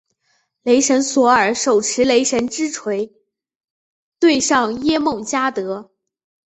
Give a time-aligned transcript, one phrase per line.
[0.63, 3.13] 雷神索尔手持雷神之锤
[4.19, 5.91] 对上耶梦加得。